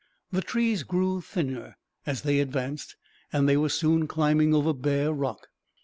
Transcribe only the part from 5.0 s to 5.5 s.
rock.